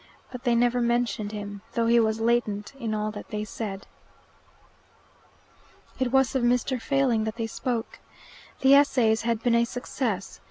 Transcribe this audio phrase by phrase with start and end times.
[0.31, 3.85] But they never mentioned him, though he was latent in all that they said.
[5.99, 6.81] It was of Mr.
[6.81, 7.99] Failing that they spoke.
[8.61, 10.39] The Essays had been a success.